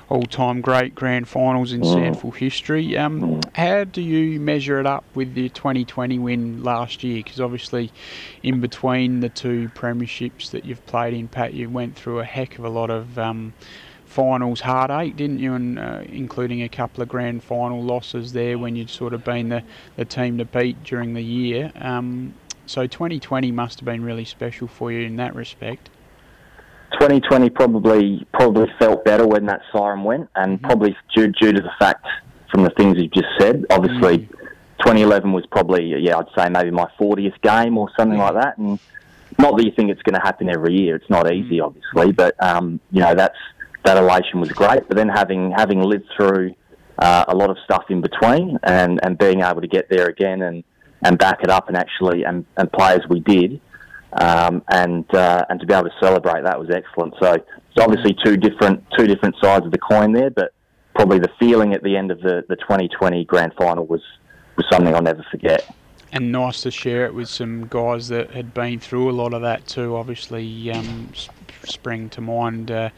all-time 0.09 0.61
great 0.61 0.95
grand 0.95 1.27
finals 1.27 1.71
in 1.71 1.81
mm. 1.81 2.15
SANFL 2.15 2.35
history. 2.35 2.97
Um. 2.97 3.41
How 3.53 3.83
do 3.83 4.01
you 4.01 4.39
measure 4.39 4.79
it 4.79 4.87
up 4.87 5.03
with 5.13 5.35
the 5.35 5.49
2020 5.49 6.17
win 6.17 6.63
last 6.63 7.03
year? 7.03 7.21
Because 7.23 7.39
obviously, 7.39 7.91
in 8.41 8.61
between 8.61 9.19
the 9.19 9.29
two 9.29 9.69
premierships 9.75 10.49
that 10.49 10.65
you've 10.65 10.83
played 10.87 11.13
in, 11.13 11.27
Pat, 11.27 11.53
you 11.53 11.69
went 11.69 11.95
through 11.95 12.19
a 12.19 12.25
heck 12.25 12.57
of 12.57 12.65
a 12.65 12.69
lot 12.69 12.89
of 12.89 13.19
um, 13.19 13.53
finals 14.05 14.61
heartache, 14.61 15.15
didn't 15.15 15.37
you? 15.37 15.53
And 15.53 15.77
uh, 15.77 16.01
including 16.07 16.63
a 16.63 16.69
couple 16.69 17.03
of 17.03 17.09
grand 17.09 17.43
final 17.43 17.83
losses 17.83 18.33
there 18.33 18.57
when 18.57 18.75
you'd 18.75 18.89
sort 18.89 19.13
of 19.13 19.23
been 19.23 19.49
the, 19.49 19.63
the 19.97 20.05
team 20.05 20.39
to 20.39 20.45
beat 20.45 20.83
during 20.83 21.13
the 21.13 21.23
year. 21.23 21.71
Um, 21.75 22.33
so 22.65 22.87
2020 22.87 23.51
must 23.51 23.79
have 23.79 23.85
been 23.85 24.03
really 24.03 24.25
special 24.25 24.67
for 24.67 24.91
you 24.91 25.05
in 25.05 25.17
that 25.17 25.35
respect. 25.35 25.91
2020 26.93 27.49
probably 27.49 28.27
probably 28.33 28.67
felt 28.79 29.05
better 29.05 29.27
when 29.27 29.45
that 29.45 29.61
siren 29.71 30.03
went, 30.03 30.29
and 30.35 30.57
mm-hmm. 30.57 30.65
probably 30.65 30.95
due, 31.15 31.27
due 31.27 31.53
to 31.53 31.61
the 31.61 31.71
fact 31.79 32.05
from 32.51 32.63
the 32.63 32.71
things 32.71 32.97
you've 32.97 33.13
just 33.13 33.27
said. 33.39 33.65
Obviously, 33.69 34.19
mm-hmm. 34.19 34.33
2011 34.79 35.31
was 35.31 35.45
probably 35.47 35.85
yeah, 35.99 36.17
I'd 36.17 36.25
say 36.37 36.49
maybe 36.49 36.71
my 36.71 36.89
40th 36.99 37.39
game 37.41 37.77
or 37.77 37.89
something 37.97 38.17
like 38.17 38.33
that, 38.35 38.57
and 38.57 38.79
not 39.37 39.55
that 39.57 39.65
you 39.65 39.71
think 39.75 39.91
it's 39.91 40.01
going 40.01 40.15
to 40.15 40.21
happen 40.21 40.49
every 40.49 40.73
year. 40.73 40.95
It's 40.95 41.09
not 41.09 41.31
easy, 41.31 41.57
mm-hmm. 41.57 41.65
obviously, 41.65 42.11
but 42.11 42.41
um, 42.43 42.79
you 42.91 43.01
know 43.01 43.13
that's 43.15 43.37
that 43.83 43.97
elation 43.97 44.39
was 44.39 44.51
great. 44.51 44.87
But 44.87 44.97
then 44.97 45.09
having 45.09 45.51
having 45.51 45.81
lived 45.81 46.07
through 46.17 46.55
uh, 46.97 47.25
a 47.27 47.35
lot 47.35 47.49
of 47.49 47.57
stuff 47.63 47.85
in 47.89 48.01
between, 48.01 48.57
and 48.63 48.99
and 49.03 49.17
being 49.17 49.41
able 49.41 49.61
to 49.61 49.67
get 49.67 49.89
there 49.89 50.07
again 50.07 50.41
and 50.41 50.63
and 51.03 51.17
back 51.17 51.39
it 51.43 51.49
up 51.49 51.67
and 51.67 51.77
actually 51.77 52.23
and, 52.23 52.45
and 52.57 52.71
play 52.71 52.93
as 52.93 53.01
we 53.09 53.21
did 53.21 53.61
um, 54.13 54.63
and 54.69 55.05
uh, 55.13 55.45
and 55.49 55.59
to 55.59 55.65
be 55.65 55.73
able 55.73 55.89
to 55.89 55.95
celebrate 55.99 56.43
that 56.43 56.59
was 56.59 56.69
excellent. 56.69 57.13
So 57.19 57.33
it's 57.33 57.79
obviously 57.79 58.15
two 58.23 58.37
different 58.37 58.83
two 58.97 59.07
different 59.07 59.35
sides 59.41 59.65
of 59.65 59.71
the 59.71 59.77
coin 59.77 60.13
there, 60.13 60.29
but 60.29 60.53
probably 60.95 61.19
the 61.19 61.31
feeling 61.39 61.73
at 61.73 61.83
the 61.83 61.95
end 61.95 62.11
of 62.11 62.19
the, 62.21 62.43
the 62.49 62.55
2020 62.57 63.23
grand 63.25 63.53
final 63.57 63.85
was 63.85 64.01
was 64.57 64.65
something 64.71 64.93
I'll 64.93 65.01
never 65.01 65.25
forget. 65.31 65.73
And 66.11 66.31
nice 66.31 66.61
to 66.61 66.71
share 66.71 67.05
it 67.05 67.13
with 67.13 67.29
some 67.29 67.67
guys 67.67 68.07
that 68.07 68.31
had 68.31 68.53
been 68.53 68.79
through 68.79 69.11
a 69.11 69.13
lot 69.13 69.33
of 69.33 69.43
that 69.43 69.67
too. 69.67 69.95
Obviously, 69.95 70.71
um, 70.71 71.11
spring 71.63 72.09
to 72.09 72.21
mind 72.21 72.71
uh, 72.71 72.89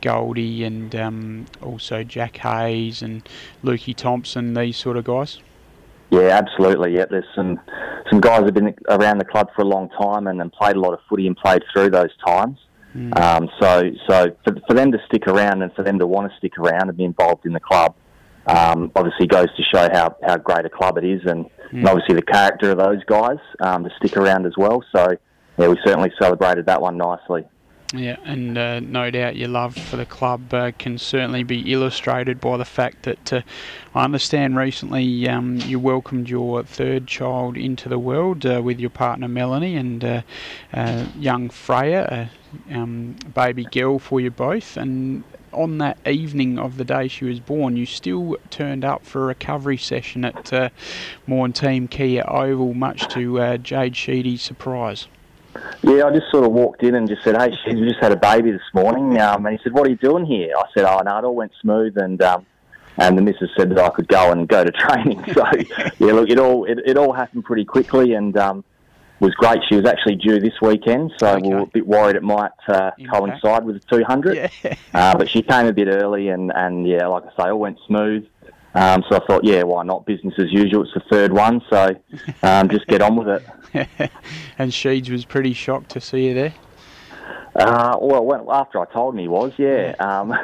Goldie 0.00 0.64
and 0.64 0.94
um, 0.96 1.46
also 1.62 2.02
Jack 2.04 2.38
Hayes 2.38 3.02
and 3.02 3.28
Lukey 3.62 3.94
Thompson, 3.94 4.54
these 4.54 4.78
sort 4.78 4.96
of 4.96 5.04
guys. 5.04 5.40
Yeah, 6.10 6.38
absolutely. 6.38 6.94
Yeah, 6.94 7.06
there's 7.10 7.24
some 7.34 7.60
some 8.10 8.20
guys 8.20 8.44
have 8.44 8.54
been 8.54 8.74
around 8.88 9.18
the 9.18 9.24
club 9.24 9.48
for 9.56 9.62
a 9.62 9.64
long 9.64 9.88
time 9.90 10.26
and, 10.26 10.40
and 10.40 10.52
played 10.52 10.76
a 10.76 10.80
lot 10.80 10.92
of 10.92 11.00
footy 11.08 11.26
and 11.26 11.36
played 11.36 11.62
through 11.72 11.90
those 11.90 12.14
times. 12.24 12.58
Mm. 12.94 13.18
Um, 13.18 13.50
so, 13.60 13.90
so 14.08 14.36
for, 14.44 14.54
for 14.68 14.74
them 14.74 14.92
to 14.92 14.98
stick 15.06 15.26
around 15.26 15.62
and 15.62 15.72
for 15.74 15.82
them 15.82 15.98
to 15.98 16.06
want 16.06 16.30
to 16.30 16.36
stick 16.38 16.58
around 16.58 16.88
and 16.88 16.96
be 16.96 17.04
involved 17.04 17.44
in 17.44 17.52
the 17.52 17.60
club, 17.60 17.94
um, 18.46 18.92
obviously 18.94 19.26
goes 19.26 19.48
to 19.56 19.62
show 19.64 19.88
how, 19.92 20.14
how 20.22 20.36
great 20.36 20.64
a 20.64 20.70
club 20.70 20.98
it 20.98 21.04
is, 21.04 21.22
and, 21.24 21.46
mm. 21.46 21.50
and 21.72 21.88
obviously 21.88 22.14
the 22.14 22.22
character 22.22 22.70
of 22.70 22.78
those 22.78 23.02
guys 23.04 23.38
um, 23.60 23.82
to 23.84 23.90
stick 23.96 24.16
around 24.16 24.46
as 24.46 24.52
well. 24.56 24.84
So, 24.94 25.16
yeah, 25.58 25.68
we 25.68 25.76
certainly 25.84 26.12
celebrated 26.20 26.66
that 26.66 26.80
one 26.80 26.96
nicely. 26.96 27.44
Yeah, 27.92 28.16
and 28.24 28.58
uh, 28.58 28.80
no 28.80 29.10
doubt 29.10 29.36
your 29.36 29.48
love 29.48 29.76
for 29.76 29.96
the 29.96 30.06
club 30.06 30.52
uh, 30.52 30.72
can 30.76 30.98
certainly 30.98 31.44
be 31.44 31.72
illustrated 31.72 32.40
by 32.40 32.56
the 32.56 32.64
fact 32.64 33.02
that 33.04 33.32
uh, 33.32 33.42
I 33.94 34.04
understand 34.04 34.56
recently 34.56 35.28
um, 35.28 35.58
you 35.58 35.78
welcomed 35.78 36.28
your 36.28 36.64
third 36.64 37.06
child 37.06 37.56
into 37.56 37.88
the 37.88 37.98
world 37.98 38.46
uh, 38.46 38.62
with 38.62 38.80
your 38.80 38.90
partner 38.90 39.28
Melanie 39.28 39.76
and 39.76 40.04
uh, 40.04 40.22
uh, 40.72 41.06
young 41.16 41.50
Freya, 41.50 42.30
a 42.68 42.74
um, 42.74 43.16
baby 43.32 43.64
girl 43.64 44.00
for 44.00 44.20
you 44.20 44.30
both. 44.30 44.76
And 44.76 45.22
on 45.52 45.78
that 45.78 45.98
evening 46.04 46.58
of 46.58 46.78
the 46.78 46.84
day 46.84 47.06
she 47.06 47.26
was 47.26 47.38
born, 47.38 47.76
you 47.76 47.86
still 47.86 48.36
turned 48.50 48.84
up 48.84 49.04
for 49.04 49.22
a 49.22 49.26
recovery 49.26 49.76
session 49.76 50.24
at 50.24 50.52
uh, 50.52 50.70
Thiem 51.28 51.88
Kia 51.88 52.24
Oval, 52.26 52.74
much 52.74 53.06
to 53.08 53.56
Jade 53.58 53.96
Sheedy's 53.96 54.42
surprise. 54.42 55.06
Yeah, 55.82 56.04
I 56.06 56.10
just 56.12 56.30
sort 56.30 56.44
of 56.44 56.52
walked 56.52 56.82
in 56.82 56.94
and 56.94 57.08
just 57.08 57.22
said, 57.22 57.36
"Hey, 57.40 57.56
she 57.64 57.72
just 57.74 58.00
had 58.00 58.12
a 58.12 58.16
baby 58.16 58.50
this 58.50 58.62
morning." 58.72 59.18
Um, 59.20 59.44
and 59.46 59.56
he 59.56 59.62
said, 59.62 59.72
"What 59.72 59.86
are 59.86 59.90
you 59.90 59.96
doing 59.96 60.24
here?" 60.24 60.52
I 60.56 60.64
said, 60.74 60.84
"Oh, 60.84 61.00
no, 61.04 61.18
it 61.18 61.24
all 61.24 61.34
went 61.34 61.52
smooth, 61.60 61.96
and 61.98 62.20
um, 62.22 62.46
and 62.96 63.16
the 63.18 63.22
missus 63.22 63.50
said 63.56 63.70
that 63.70 63.78
I 63.78 63.90
could 63.90 64.08
go 64.08 64.30
and 64.32 64.48
go 64.48 64.64
to 64.64 64.70
training. 64.84 65.24
So 65.34 65.44
yeah, 65.98 66.12
look, 66.12 66.30
it 66.30 66.38
all 66.38 66.64
it, 66.64 66.78
it 66.86 66.96
all 66.96 67.12
happened 67.12 67.44
pretty 67.44 67.64
quickly, 67.64 68.14
and 68.14 68.36
um, 68.36 68.64
was 69.20 69.34
great. 69.34 69.60
She 69.68 69.76
was 69.76 69.84
actually 69.86 70.16
due 70.16 70.40
this 70.40 70.60
weekend, 70.60 71.12
so 71.18 71.28
Okay. 71.36 71.48
we 71.48 71.54
were 71.54 71.60
a 71.62 71.66
bit 71.66 71.86
worried 71.86 72.16
it 72.16 72.22
might 72.22 72.50
uh, 72.68 72.90
coincide 73.10 73.64
with 73.64 73.80
the 73.80 73.96
200. 73.96 74.34
Yeah. 74.64 74.74
Uh, 74.92 75.16
but 75.16 75.28
she 75.28 75.40
came 75.42 75.66
a 75.66 75.72
bit 75.72 75.88
early, 75.88 76.28
and, 76.28 76.52
and 76.54 76.86
yeah, 76.86 77.06
like 77.06 77.24
I 77.24 77.44
say, 77.44 77.50
all 77.50 77.58
went 77.60 77.78
smooth. 77.86 78.26
Um, 78.74 79.04
so 79.08 79.16
I 79.16 79.26
thought, 79.26 79.44
yeah, 79.44 79.62
why 79.62 79.84
not? 79.84 80.04
Business 80.04 80.34
as 80.38 80.52
usual. 80.52 80.82
It's 80.82 80.94
the 80.94 81.02
third 81.10 81.32
one, 81.32 81.62
so 81.70 81.94
um, 82.42 82.68
just 82.68 82.86
get 82.86 83.02
on 83.02 83.16
with 83.16 83.28
it. 83.28 84.10
and 84.58 84.72
Sheeds 84.72 85.10
was 85.10 85.24
pretty 85.24 85.52
shocked 85.52 85.90
to 85.90 86.00
see 86.00 86.26
you 86.26 86.34
there. 86.34 86.54
Uh, 87.56 87.96
well, 88.00 88.24
when, 88.24 88.40
after 88.50 88.80
I 88.80 88.84
told 88.86 89.14
him 89.14 89.20
he 89.20 89.28
was, 89.28 89.52
yeah. 89.58 89.94
Um, 90.00 90.34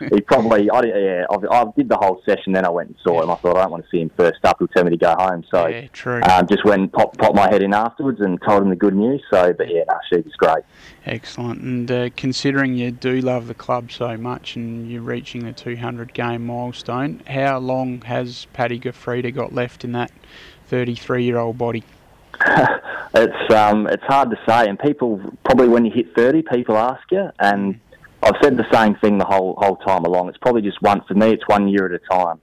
he 0.00 0.20
probably, 0.20 0.70
I, 0.70 0.80
di- 0.82 0.88
yeah, 0.88 1.26
I, 1.28 1.62
I 1.62 1.64
did 1.76 1.88
the 1.88 1.96
whole 1.96 2.22
session, 2.24 2.52
then 2.52 2.64
I 2.64 2.70
went 2.70 2.90
and 2.90 2.98
saw 3.02 3.22
him. 3.22 3.30
I 3.30 3.34
thought 3.36 3.56
I 3.56 3.62
don't 3.62 3.72
want 3.72 3.84
to 3.84 3.90
see 3.90 4.00
him 4.00 4.10
first 4.16 4.38
up. 4.44 4.58
He'll 4.58 4.68
tell 4.68 4.84
me 4.84 4.90
to 4.90 4.96
go 4.96 5.14
home. 5.18 5.44
So 5.50 5.66
yeah, 5.66 5.88
true. 5.92 6.22
um, 6.22 6.46
just 6.46 6.64
went 6.64 6.82
and 6.82 6.92
popped, 6.92 7.18
popped 7.18 7.34
my 7.34 7.48
head 7.48 7.62
in 7.62 7.74
afterwards 7.74 8.20
and 8.20 8.40
told 8.42 8.62
him 8.62 8.70
the 8.70 8.76
good 8.76 8.94
news. 8.94 9.22
So, 9.30 9.52
but 9.52 9.68
yeah, 9.68 9.82
no, 9.88 9.98
she 10.08 10.20
was 10.20 10.32
great. 10.36 10.64
Excellent. 11.06 11.60
And 11.60 11.90
uh, 11.90 12.10
considering 12.16 12.76
you 12.76 12.92
do 12.92 13.20
love 13.20 13.48
the 13.48 13.54
club 13.54 13.90
so 13.90 14.16
much 14.16 14.54
and 14.54 14.90
you're 14.90 15.02
reaching 15.02 15.44
the 15.44 15.52
200 15.52 16.14
game 16.14 16.46
milestone, 16.46 17.20
how 17.26 17.58
long 17.58 18.02
has 18.02 18.46
Paddy 18.52 18.78
Giuffreda 18.78 19.34
got 19.34 19.52
left 19.52 19.84
in 19.84 19.92
that 19.92 20.12
33 20.68 21.24
year 21.24 21.38
old 21.38 21.58
body? 21.58 21.82
it's 23.14 23.54
um, 23.54 23.86
it's 23.86 24.02
hard 24.04 24.30
to 24.30 24.36
say, 24.48 24.68
and 24.68 24.78
people 24.78 25.20
probably 25.44 25.68
when 25.68 25.84
you 25.84 25.92
hit 25.92 26.14
thirty, 26.16 26.42
people 26.42 26.76
ask 26.76 27.02
you, 27.10 27.30
and 27.38 27.78
I've 28.22 28.34
said 28.42 28.56
the 28.56 28.66
same 28.72 28.94
thing 28.96 29.18
the 29.18 29.24
whole 29.24 29.54
whole 29.58 29.76
time 29.76 30.04
along. 30.04 30.28
It's 30.28 30.38
probably 30.38 30.62
just 30.62 30.80
one 30.82 31.02
for 31.06 31.14
me. 31.14 31.30
It's 31.30 31.46
one 31.46 31.68
year 31.68 31.86
at 31.86 31.92
a 31.92 31.98
time. 32.12 32.40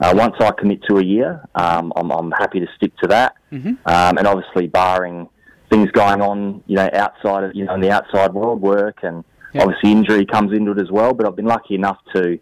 Uh, 0.00 0.12
once 0.16 0.34
I 0.40 0.50
commit 0.52 0.82
to 0.88 0.96
a 0.98 1.04
year, 1.04 1.40
um, 1.54 1.92
I'm, 1.96 2.10
I'm 2.10 2.30
happy 2.32 2.58
to 2.60 2.66
stick 2.76 2.96
to 2.98 3.06
that, 3.08 3.34
Mhm. 3.52 3.78
um, 3.86 4.18
and 4.18 4.26
obviously 4.26 4.66
barring 4.66 5.28
things 5.70 5.90
going 5.92 6.20
on, 6.20 6.62
you 6.66 6.76
know, 6.76 6.88
outside 6.92 7.44
of 7.44 7.54
you 7.54 7.64
know 7.64 7.74
in 7.74 7.80
the 7.80 7.90
outside 7.90 8.32
world, 8.34 8.60
work, 8.60 8.98
and 9.02 9.24
Yeah. 9.52 9.62
obviously 9.62 9.92
injury 9.92 10.26
comes 10.26 10.52
into 10.56 10.72
it 10.72 10.80
as 10.80 10.90
well. 10.90 11.14
But 11.14 11.26
I've 11.26 11.36
been 11.36 11.46
lucky 11.46 11.74
enough 11.74 11.98
to 12.14 12.38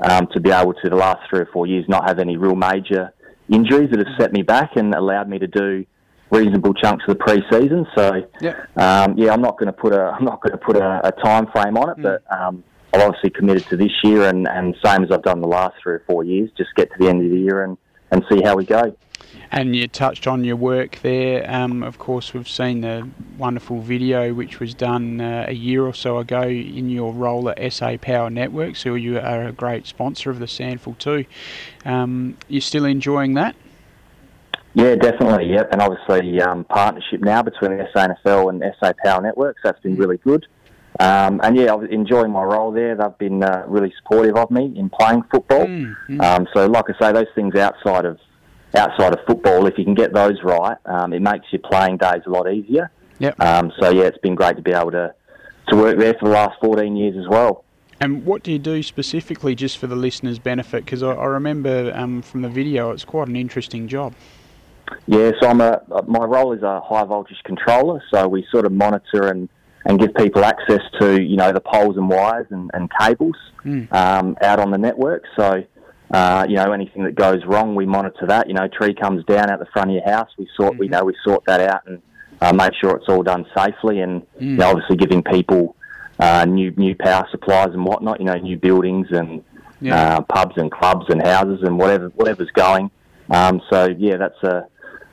um, 0.00 0.28
to 0.28 0.40
be 0.40 0.50
able 0.50 0.74
to 0.74 0.88
the 0.88 0.96
last 0.96 1.20
three 1.28 1.40
or 1.40 1.46
four 1.52 1.66
years 1.66 1.84
not 1.88 2.08
have 2.08 2.18
any 2.20 2.36
real 2.36 2.54
major 2.56 3.12
injuries 3.48 3.90
that 3.90 3.98
have 3.98 4.14
set 4.18 4.32
me 4.32 4.42
back 4.42 4.76
and 4.76 4.94
allowed 4.94 5.28
me 5.28 5.38
to 5.40 5.46
do 5.46 5.84
reasonable 6.30 6.74
chunks 6.74 7.04
of 7.08 7.16
the 7.16 7.24
pre-season. 7.24 7.86
So 7.94 8.22
Yeah. 8.40 8.54
um, 8.76 9.16
yeah, 9.16 9.32
I'm 9.32 9.40
not 9.42 9.58
going 9.58 9.66
to 9.66 9.72
put 9.72 9.92
a 9.92 10.14
I'm 10.16 10.24
not 10.24 10.40
going 10.42 10.52
to 10.52 10.58
put 10.58 10.76
a, 10.76 11.00
a 11.08 11.12
time 11.22 11.46
frame 11.48 11.76
on 11.76 11.90
it, 11.90 11.96
Mm. 11.98 12.02
but 12.02 12.22
um, 12.36 12.62
I've 12.94 13.02
obviously 13.02 13.30
committed 13.30 13.66
to 13.66 13.76
this 13.76 13.92
year 14.02 14.28
and, 14.28 14.46
and 14.48 14.74
same 14.84 15.04
as 15.04 15.10
I've 15.10 15.22
done 15.22 15.40
the 15.40 15.46
last 15.48 15.74
three 15.82 15.94
or 15.94 16.02
four 16.06 16.24
years, 16.24 16.50
just 16.56 16.74
get 16.74 16.90
to 16.92 16.96
the 16.98 17.08
end 17.08 17.24
of 17.24 17.30
the 17.30 17.36
year 17.38 17.62
and, 17.64 17.76
and 18.10 18.24
see 18.30 18.40
how 18.42 18.56
we 18.56 18.64
go. 18.64 18.96
And 19.50 19.74
you 19.74 19.88
touched 19.88 20.26
on 20.26 20.44
your 20.44 20.56
work 20.56 20.98
there. 21.02 21.50
Um, 21.50 21.82
of 21.82 21.98
course, 21.98 22.32
we've 22.34 22.48
seen 22.48 22.80
the 22.82 23.08
wonderful 23.38 23.80
video 23.80 24.32
which 24.34 24.58
was 24.60 24.74
done 24.74 25.20
uh, 25.20 25.46
a 25.48 25.52
year 25.54 25.84
or 25.86 25.92
so 25.94 26.18
ago 26.18 26.42
in 26.42 26.88
your 26.90 27.12
role 27.12 27.48
at 27.50 27.72
SA 27.72 27.96
Power 27.98 28.28
Network. 28.30 28.76
So 28.76 28.94
you 28.94 29.18
are 29.18 29.44
a 29.44 29.52
great 29.52 29.86
sponsor 29.86 30.30
of 30.30 30.38
the 30.38 30.46
SANFL 30.46 30.98
too. 30.98 31.24
Um, 31.84 32.36
you're 32.48 32.60
still 32.62 32.84
enjoying 32.86 33.34
that? 33.34 33.54
Yeah, 34.78 34.94
definitely. 34.94 35.50
Yep, 35.50 35.72
and 35.72 35.82
obviously 35.82 36.40
um, 36.40 36.62
partnership 36.62 37.20
now 37.20 37.42
between 37.42 37.78
the 37.78 37.88
SANFL 37.92 38.48
and 38.48 38.62
SA 38.78 38.92
Power 39.04 39.20
Networks. 39.20 39.60
That's 39.64 39.80
been 39.80 39.96
really 39.96 40.18
good. 40.18 40.46
Um, 41.00 41.40
and 41.42 41.56
yeah, 41.56 41.74
I'm 41.74 41.84
enjoying 41.86 42.30
my 42.30 42.44
role 42.44 42.70
there. 42.70 42.94
They've 42.94 43.18
been 43.18 43.42
uh, 43.42 43.64
really 43.66 43.92
supportive 43.98 44.36
of 44.36 44.52
me 44.52 44.72
in 44.76 44.88
playing 44.88 45.24
football. 45.32 45.66
Mm, 45.66 45.96
mm. 46.08 46.22
Um, 46.22 46.46
so, 46.54 46.68
like 46.68 46.84
I 46.90 46.98
say, 47.00 47.12
those 47.12 47.26
things 47.34 47.56
outside 47.56 48.04
of 48.04 48.20
outside 48.76 49.14
of 49.14 49.18
football, 49.26 49.66
if 49.66 49.76
you 49.78 49.84
can 49.84 49.94
get 49.94 50.12
those 50.12 50.40
right, 50.44 50.76
um, 50.84 51.12
it 51.12 51.22
makes 51.22 51.46
your 51.50 51.60
playing 51.60 51.96
days 51.96 52.22
a 52.26 52.30
lot 52.30 52.48
easier. 52.48 52.88
Yep. 53.18 53.40
Um, 53.40 53.72
so 53.80 53.90
yeah, 53.90 54.04
it's 54.04 54.18
been 54.18 54.36
great 54.36 54.54
to 54.56 54.62
be 54.62 54.72
able 54.72 54.92
to 54.92 55.12
to 55.70 55.76
work 55.76 55.98
there 55.98 56.14
for 56.14 56.26
the 56.28 56.34
last 56.34 56.56
14 56.60 56.94
years 56.94 57.16
as 57.16 57.28
well. 57.28 57.64
And 58.00 58.24
what 58.24 58.44
do 58.44 58.52
you 58.52 58.60
do 58.60 58.80
specifically, 58.84 59.56
just 59.56 59.76
for 59.76 59.88
the 59.88 59.96
listeners' 59.96 60.38
benefit? 60.38 60.84
Because 60.84 61.02
I, 61.02 61.10
I 61.14 61.24
remember 61.24 61.92
um, 61.96 62.22
from 62.22 62.42
the 62.42 62.48
video, 62.48 62.92
it's 62.92 63.04
quite 63.04 63.26
an 63.26 63.34
interesting 63.34 63.88
job. 63.88 64.14
Yeah, 65.06 65.30
so 65.40 65.48
I'm 65.48 65.60
a 65.60 65.80
my 66.06 66.24
role 66.24 66.52
is 66.52 66.62
a 66.62 66.80
high 66.80 67.04
voltage 67.04 67.40
controller. 67.44 68.02
So 68.10 68.28
we 68.28 68.46
sort 68.50 68.66
of 68.66 68.72
monitor 68.72 69.28
and, 69.28 69.48
and 69.84 69.98
give 69.98 70.14
people 70.14 70.44
access 70.44 70.80
to 71.00 71.20
you 71.22 71.36
know 71.36 71.52
the 71.52 71.60
poles 71.60 71.96
and 71.96 72.08
wires 72.08 72.46
and, 72.50 72.70
and 72.74 72.90
cables 73.00 73.36
Mm. 73.64 73.92
um, 73.92 74.36
out 74.40 74.60
on 74.60 74.70
the 74.70 74.78
network. 74.78 75.24
So 75.36 75.64
uh, 76.12 76.46
you 76.48 76.56
know 76.56 76.72
anything 76.72 77.04
that 77.04 77.14
goes 77.16 77.44
wrong, 77.44 77.74
we 77.74 77.86
monitor 77.86 78.26
that. 78.26 78.46
You 78.48 78.54
know, 78.54 78.68
tree 78.68 78.94
comes 78.94 79.24
down 79.24 79.50
out 79.50 79.58
the 79.58 79.66
front 79.66 79.90
of 79.90 79.94
your 79.96 80.04
house, 80.08 80.30
we 80.38 80.48
sort 80.56 80.78
we 80.78 80.86
Mhm. 80.88 80.92
know 80.92 81.04
we 81.04 81.14
sort 81.24 81.44
that 81.46 81.60
out 81.60 81.82
and 81.86 82.00
uh, 82.40 82.52
make 82.52 82.72
sure 82.80 82.96
it's 82.96 83.08
all 83.08 83.22
done 83.22 83.44
safely. 83.56 84.00
And 84.00 84.22
you 84.38 84.48
Mm. 84.54 84.58
know, 84.58 84.70
obviously 84.70 84.96
giving 84.96 85.22
people 85.22 85.74
uh, 86.20 86.44
new 86.44 86.70
new 86.76 86.94
power 86.94 87.26
supplies 87.30 87.70
and 87.72 87.84
whatnot. 87.84 88.20
You 88.20 88.26
know, 88.26 88.34
new 88.34 88.56
buildings 88.56 89.08
and 89.10 89.42
Yeah. 89.80 90.18
uh, 90.18 90.20
pubs 90.22 90.56
and 90.56 90.70
clubs 90.70 91.06
and 91.08 91.20
houses 91.26 91.62
and 91.62 91.78
whatever 91.78 92.08
whatever's 92.14 92.50
going. 92.52 92.90
Um, 93.30 93.60
so 93.70 93.88
yeah, 93.98 94.16
that's 94.16 94.42
a 94.44 94.66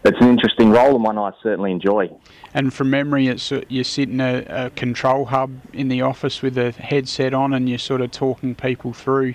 that's 0.06 0.22
an 0.22 0.30
interesting 0.30 0.70
role 0.70 0.94
and 0.94 1.04
one 1.04 1.18
I 1.18 1.32
certainly 1.42 1.72
enjoy. 1.72 2.12
And 2.54 2.72
from 2.72 2.92
memory, 2.92 3.28
it's 3.28 3.52
uh, 3.52 3.62
you 3.68 3.84
sit 3.84 4.08
in 4.08 4.22
a, 4.22 4.46
a 4.48 4.70
control 4.70 5.26
hub 5.26 5.60
in 5.74 5.88
the 5.88 6.04
office 6.04 6.44
with 6.44 6.60
a 6.60 6.72
headset 6.74 7.34
on, 7.34 7.54
and 7.54 7.68
you're 7.68 7.80
sort 7.80 8.02
of 8.02 8.12
talking 8.12 8.54
people 8.54 8.94
through 8.94 9.34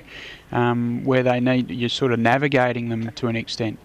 um, 0.53 1.03
where 1.05 1.25
they 1.25 1.41
need. 1.41 1.71
You're 1.71 1.89
sort 1.89 2.13
of 2.13 2.21
navigating 2.21 2.89
them 2.89 3.11
to 3.11 3.27
an 3.27 3.35
extent. 3.35 3.81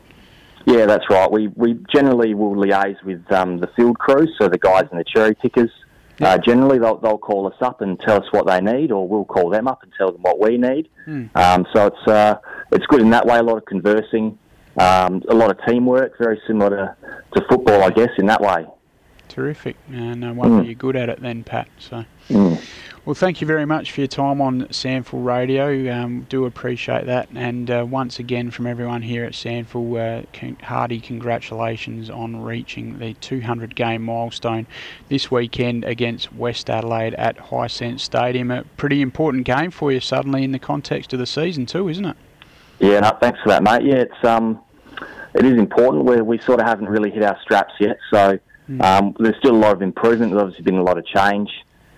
Yeah, 0.66 0.86
that's 0.86 1.10
right. 1.10 1.30
We 1.30 1.48
we 1.48 1.80
generally 1.92 2.36
will 2.36 2.56
liaise 2.56 3.02
with 3.04 3.32
um, 3.32 3.58
the 3.58 3.68
field 3.76 3.98
crews, 3.98 4.36
so 4.40 4.48
the 4.48 4.60
guys 4.60 4.86
and 4.92 5.00
the 5.00 5.06
cherry 5.06 5.34
pickers. 5.34 5.72
Yeah. 6.20 6.30
Uh, 6.30 6.38
generally, 6.38 6.80
they'll, 6.80 6.98
they'll 6.98 7.18
call 7.18 7.46
us 7.48 7.58
up 7.62 7.82
and 7.82 8.00
tell 8.00 8.18
us 8.18 8.28
what 8.32 8.48
they 8.48 8.62
need, 8.62 8.92
or 8.92 9.06
we'll 9.08 9.26
call 9.26 9.50
them 9.50 9.68
up 9.68 9.84
and 9.84 9.92
tell 9.98 10.12
them 10.12 10.22
what 10.22 10.40
we 10.40 10.58
need. 10.58 10.88
Hmm. 11.04 11.26
Um, 11.34 11.66
so 11.74 11.88
it's 11.88 12.08
uh, 12.08 12.36
it's 12.72 12.86
good 12.86 13.02
in 13.02 13.10
that 13.10 13.26
way. 13.26 13.38
A 13.38 13.44
lot 13.44 13.58
of 13.58 13.66
conversing, 13.66 14.38
um, 14.78 15.24
a 15.30 15.34
lot 15.34 15.52
of 15.52 15.58
teamwork, 15.68 16.18
very 16.18 16.42
similar 16.48 16.70
to, 16.70 17.40
to 17.40 17.48
football, 17.48 17.84
I 17.84 17.90
guess, 17.90 18.10
in 18.18 18.26
that 18.28 18.42
way. 18.42 18.66
Terrific. 19.28 19.76
Uh, 19.90 20.14
no 20.16 20.34
wonder 20.34 20.62
Mm. 20.62 20.66
you're 20.66 20.76
good 20.76 20.96
at 20.96 21.10
it 21.10 21.20
then, 21.22 21.44
Pat. 21.44 21.68
So. 21.80 22.06
Mm. 22.30 22.62
Well, 23.06 23.16
thank 23.16 23.40
you 23.42 23.46
very 23.48 23.66
much 23.66 23.92
for 23.92 24.02
your 24.02 24.08
time 24.08 24.40
on 24.42 24.62
SANFL 24.72 25.24
Radio. 25.26 25.92
Um, 25.94 26.26
do 26.30 26.46
appreciate 26.46 27.06
that. 27.06 27.28
And 27.36 27.70
uh, 27.70 27.86
once 27.88 28.18
again, 28.20 28.50
from 28.50 28.66
everyone 28.66 29.02
here 29.04 29.24
at 29.26 29.34
SANFL, 29.34 30.22
uh, 30.24 30.26
con- 30.34 30.58
hearty 30.64 31.00
congratulations 31.00 32.10
on 32.10 32.42
reaching 32.44 32.98
the 33.00 33.14
200 33.16 33.76
game 33.76 34.04
milestone 34.04 34.66
this 35.10 35.30
weekend 35.30 35.84
against 35.86 36.34
West 36.34 36.70
Adelaide 36.70 37.14
at 37.16 37.38
High 37.38 37.68
Hisense 37.68 38.00
Stadium. 38.02 38.50
A 38.52 38.64
pretty 38.78 39.02
important 39.02 39.44
game 39.46 39.70
for 39.72 39.92
you, 39.92 40.00
suddenly, 40.00 40.44
in 40.44 40.52
the 40.52 40.60
context 40.60 41.14
of 41.14 41.20
the 41.20 41.28
season, 41.28 41.66
too, 41.66 41.90
isn't 41.90 42.06
it? 42.06 42.18
Yeah, 42.80 43.00
no, 43.00 43.18
thanks 43.22 43.40
for 43.42 43.50
that, 43.50 43.64
mate. 43.64 43.84
Yeah, 43.84 43.96
it's 43.96 44.24
um, 44.24 44.60
it 45.34 45.46
is 45.46 45.54
important. 45.58 46.06
We 46.06 46.22
we 46.22 46.40
sort 46.40 46.60
of 46.60 46.68
haven't 46.68 46.90
really 46.90 47.10
hit 47.12 47.24
our 47.24 47.38
straps 47.42 47.74
yet, 47.80 47.98
so 48.12 48.40
Mm. 48.68 48.82
um, 48.84 49.16
there's 49.20 49.36
still 49.38 49.54
a 49.56 49.62
lot 49.62 49.74
of 49.74 49.84
improvement. 49.84 50.32
There's 50.32 50.42
obviously 50.42 50.64
been 50.64 50.80
a 50.80 50.84
lot 50.84 50.98
of 50.98 51.06
change 51.06 51.52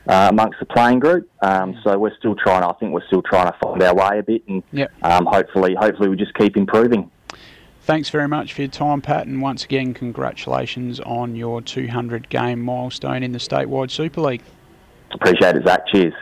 uh, 0.05 0.27
amongst 0.29 0.59
the 0.59 0.65
playing 0.65 0.99
group. 0.99 1.29
Um, 1.41 1.79
so 1.81 1.97
we're 1.97 2.13
still 2.17 2.35
trying. 2.35 2.61
I 2.61 2.73
think 2.73 2.91
we're 2.91 3.07
still 3.07 3.21
trying 3.21 3.49
to 3.49 3.57
find 3.57 3.81
our 3.83 3.95
way 3.95 4.19
a 4.19 4.23
bit, 4.23 4.43
and 4.49 4.61
Yep. 4.73 4.91
um, 5.01 5.25
hopefully, 5.27 5.75
hopefully, 5.79 6.09
we 6.09 6.17
just 6.17 6.33
keep 6.33 6.57
improving. 6.57 7.09
Thanks 7.83 8.09
very 8.09 8.27
much 8.27 8.51
for 8.51 8.63
your 8.63 8.69
time, 8.69 9.01
Pat, 9.01 9.27
and 9.27 9.41
once 9.41 9.63
again, 9.63 9.93
congratulations 9.93 10.99
on 10.99 11.37
your 11.37 11.61
200 11.61 12.27
game 12.27 12.59
milestone 12.61 13.23
in 13.23 13.31
the 13.31 13.39
statewide 13.39 13.89
Super 13.89 14.19
League. 14.19 14.41
Appreciate 15.13 15.55
it, 15.55 15.65
Zach. 15.65 15.87
Cheers. 15.87 16.13